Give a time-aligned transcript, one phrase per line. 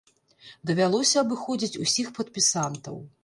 [0.69, 3.01] Давялося абыходзіць усіх падпісантаў.